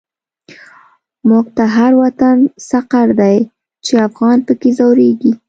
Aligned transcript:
موږ 1.29 1.45
ته 1.55 1.63
هر 1.75 1.91
وطن 2.01 2.35
سقر 2.69 3.07
دی، 3.19 3.37
چی 3.85 3.93
افغان 4.07 4.37
په 4.47 4.53
کی 4.61 4.69
ځوريږی 4.77 5.31